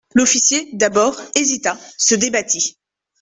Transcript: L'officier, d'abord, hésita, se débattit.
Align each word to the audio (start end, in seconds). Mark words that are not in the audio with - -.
L'officier, 0.15 0.67
d'abord, 0.73 1.15
hésita, 1.35 1.77
se 1.95 2.15
débattit. 2.15 2.75